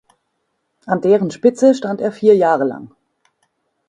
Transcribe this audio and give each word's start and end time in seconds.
An 0.87 1.01
deren 1.01 1.29
Spitze 1.29 1.75
stand 1.75 2.01
er 2.01 2.11
vier 2.11 2.35
Jahre 2.35 2.63
lang. 2.63 2.89